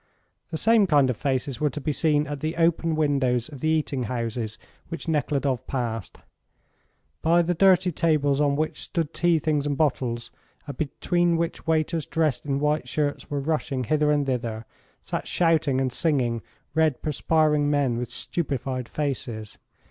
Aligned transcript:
The 0.49 0.57
same 0.57 0.87
kind 0.87 1.11
of 1.11 1.15
faces 1.15 1.61
were 1.61 1.69
to 1.69 1.79
be 1.79 1.91
seen 1.91 2.25
at 2.25 2.39
the 2.39 2.55
open, 2.55 2.95
windows 2.95 3.49
of 3.49 3.59
the 3.59 3.69
eating 3.69 4.05
houses 4.05 4.57
which 4.87 5.07
Nekhludoff 5.07 5.67
passed. 5.67 6.17
By 7.21 7.43
the 7.43 7.53
dirty 7.53 7.91
tables 7.91 8.41
on 8.41 8.55
which 8.55 8.81
stood 8.81 9.13
tea 9.13 9.37
things 9.37 9.67
and 9.67 9.77
bottles, 9.77 10.31
and 10.65 10.75
between 10.75 11.37
which 11.37 11.67
waiters 11.67 12.07
dressed 12.07 12.47
in 12.47 12.59
white 12.59 12.89
shirts 12.89 13.29
were 13.29 13.41
rushing 13.41 13.83
hither 13.83 14.09
and 14.11 14.25
thither, 14.25 14.65
sat 15.03 15.27
shouting 15.27 15.79
and 15.79 15.93
singing 15.93 16.41
red, 16.73 17.03
perspiring 17.03 17.69
men 17.69 17.97
with 17.99 18.09
stupefied 18.09 18.89
faces. 18.89 19.59